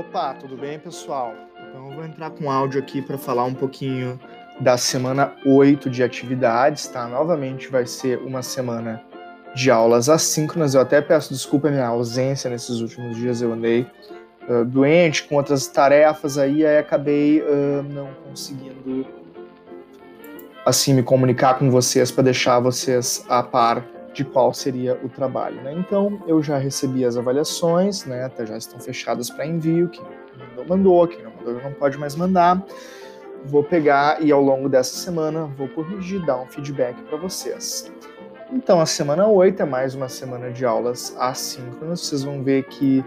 [0.00, 1.34] Opa, tudo bem, pessoal?
[1.68, 4.18] Então eu vou entrar com áudio aqui para falar um pouquinho
[4.58, 7.06] da semana 8 de atividades, tá?
[7.06, 9.04] Novamente vai ser uma semana
[9.54, 10.74] de aulas assíncronas.
[10.74, 13.86] Eu até peço desculpa a minha ausência nesses últimos dias, eu andei
[14.48, 19.06] uh, doente com outras tarefas aí, aí acabei uh, não conseguindo
[20.64, 25.60] assim me comunicar com vocês para deixar vocês a par de qual seria o trabalho.
[25.62, 25.72] Né?
[25.72, 28.24] Então, eu já recebi as avaliações, né?
[28.24, 29.88] até já estão fechadas para envio.
[29.88, 30.04] Quem
[30.38, 32.62] mandou, mandou, quem não mandou, não pode mais mandar.
[33.44, 37.90] Vou pegar e ao longo dessa semana vou corrigir, dar um feedback para vocês.
[38.52, 42.00] Então, a semana 8 é mais uma semana de aulas assíncronas.
[42.00, 42.98] Vocês vão ver que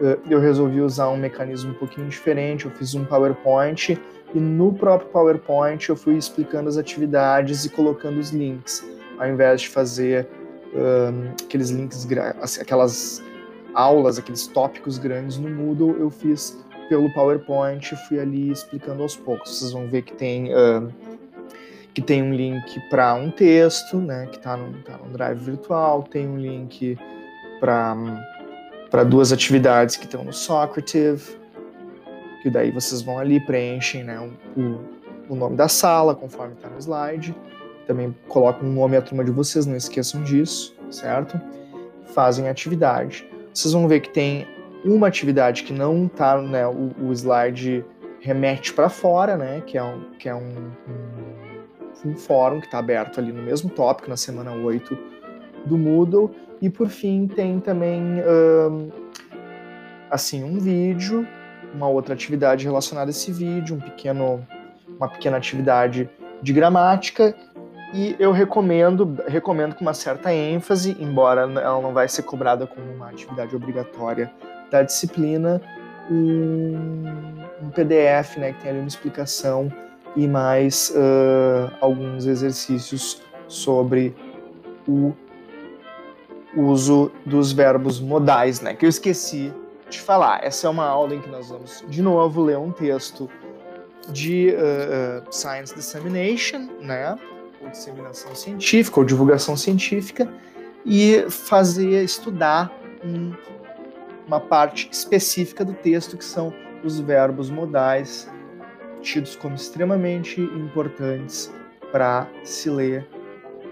[0.00, 2.64] uh, eu resolvi usar um mecanismo um pouquinho diferente.
[2.64, 4.00] Eu fiz um PowerPoint
[4.32, 8.86] e no próprio PowerPoint eu fui explicando as atividades e colocando os links,
[9.18, 10.28] ao invés de fazer
[10.74, 12.06] um, aqueles links,
[12.40, 13.22] assim, aquelas
[13.74, 16.58] aulas, aqueles tópicos grandes no Moodle, eu fiz
[16.88, 19.58] pelo PowerPoint, fui ali explicando aos poucos.
[19.58, 20.50] Vocês vão ver que tem
[21.92, 26.02] que tem um link para um texto, né, que está no, tá no Drive virtual,
[26.02, 26.98] tem um link
[27.60, 27.94] para
[28.90, 31.36] para duas atividades que estão no Socrative,
[32.42, 34.20] que daí vocês vão ali preenchem, né,
[34.56, 34.80] o,
[35.28, 37.34] o nome da sala conforme está no slide
[37.84, 41.40] também colocam um nome à turma de vocês, não esqueçam disso, certo?
[42.06, 43.28] Fazem atividade.
[43.52, 44.46] Vocês vão ver que tem
[44.84, 47.84] uma atividade que não tá, né, o, o slide
[48.20, 52.78] remete para fora, né, que é um, que é um, um, um fórum que está
[52.78, 54.96] aberto ali no mesmo tópico, na semana 8
[55.66, 56.30] do Moodle.
[56.60, 58.90] E por fim tem também um,
[60.10, 61.26] assim um vídeo,
[61.74, 64.46] uma outra atividade relacionada a esse vídeo, um pequeno,
[64.96, 66.08] uma pequena atividade
[66.40, 67.34] de gramática
[67.94, 72.92] e eu recomendo, recomendo com uma certa ênfase, embora ela não vai ser cobrada como
[72.92, 74.32] uma atividade obrigatória
[74.68, 75.62] da disciplina,
[76.10, 77.04] um,
[77.62, 79.72] um PDF, né, que tem ali uma explicação
[80.16, 84.12] e mais uh, alguns exercícios sobre
[84.88, 85.14] o
[86.56, 89.52] uso dos verbos modais, né, que eu esqueci
[89.88, 90.44] de falar.
[90.44, 93.30] Essa é uma aula em que nós vamos de novo ler um texto
[94.10, 97.16] de uh, uh, Science Dissemination, né,
[97.64, 100.28] ou disseminação científica ou divulgação científica
[100.84, 102.72] e fazer estudar
[103.04, 103.32] um,
[104.26, 106.52] uma parte específica do texto que são
[106.84, 108.30] os verbos modais
[109.00, 111.52] tidos como extremamente importantes
[111.92, 113.06] para se ler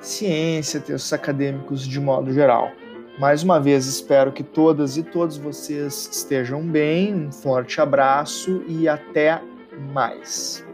[0.00, 2.72] ciência, textos acadêmicos de modo geral.
[3.18, 7.14] Mais uma vez, espero que todas e todos vocês estejam bem.
[7.14, 9.40] Um forte abraço e até
[9.92, 10.64] mais.